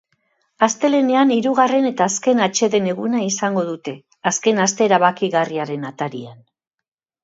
[0.67, 3.97] Astelehenean hirugarren eta azken atseden-eguna izango dute,
[4.35, 6.47] azken aste erabakigarriaren atarian.